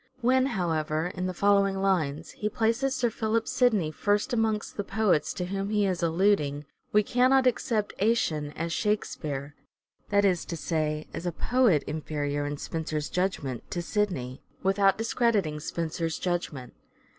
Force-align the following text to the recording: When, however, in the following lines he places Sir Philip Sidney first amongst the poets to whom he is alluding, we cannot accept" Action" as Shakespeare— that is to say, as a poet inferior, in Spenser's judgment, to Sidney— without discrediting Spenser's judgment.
When, 0.21 0.47
however, 0.47 1.11
in 1.13 1.27
the 1.27 1.33
following 1.35 1.77
lines 1.79 2.31
he 2.31 2.49
places 2.49 2.95
Sir 2.95 3.11
Philip 3.11 3.47
Sidney 3.47 3.91
first 3.91 4.33
amongst 4.33 4.75
the 4.75 4.83
poets 4.83 5.31
to 5.35 5.45
whom 5.45 5.69
he 5.69 5.85
is 5.85 6.01
alluding, 6.01 6.65
we 6.91 7.03
cannot 7.03 7.45
accept" 7.45 7.93
Action" 8.01 8.51
as 8.55 8.73
Shakespeare— 8.73 9.53
that 10.09 10.25
is 10.25 10.43
to 10.45 10.57
say, 10.57 11.05
as 11.13 11.27
a 11.27 11.31
poet 11.31 11.83
inferior, 11.85 12.47
in 12.47 12.57
Spenser's 12.57 13.09
judgment, 13.09 13.69
to 13.69 13.83
Sidney— 13.83 14.41
without 14.63 14.97
discrediting 14.97 15.59
Spenser's 15.59 16.17
judgment. 16.17 16.73